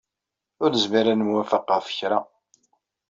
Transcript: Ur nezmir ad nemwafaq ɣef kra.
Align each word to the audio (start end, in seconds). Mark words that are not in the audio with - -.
Ur 0.61 0.69
nezmir 0.71 1.05
ad 1.07 1.17
nemwafaq 1.17 1.63
ɣef 1.71 1.87
kra. 1.97 2.19